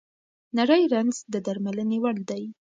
[0.57, 2.43] نري رنځ د درملنې وړ دی.